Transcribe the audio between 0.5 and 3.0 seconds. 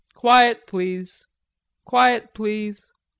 please.... Quiet, please."